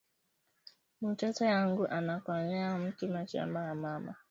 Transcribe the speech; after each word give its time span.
Mutoto 1.01 1.41
yangu 1.51 1.83
ana 1.97 2.15
koyolea 2.23 2.69
mu 2.81 3.07
mashamba 3.15 3.59
ya 3.67 3.75
mama 3.83 4.11